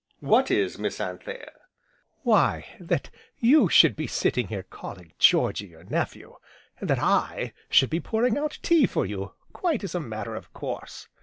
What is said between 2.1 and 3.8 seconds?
"Why that you